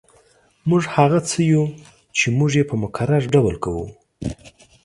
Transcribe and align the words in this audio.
موږ 0.69 0.83
هغه 0.95 1.19
څه 1.29 1.39
یو 1.53 1.63
چې 2.17 2.25
موږ 2.37 2.51
یې 2.59 2.63
په 2.69 2.75
مکرر 2.83 3.21
ډول 3.33 3.55
کوو 3.63 3.85